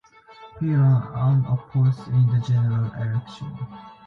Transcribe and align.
He 0.59 0.65
ran 0.73 1.03
unopposed 1.13 2.07
in 2.07 2.25
the 2.25 2.39
general 2.43 2.91
election. 2.93 3.55